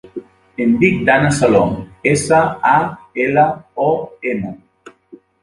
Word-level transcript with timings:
Em 0.63 0.71
dic 0.83 0.95
Danna 1.09 1.29
Salom: 1.39 1.75
essa, 2.13 2.39
a, 2.71 2.73
ela, 3.27 3.45
o, 3.87 3.93
ema. 4.35 4.55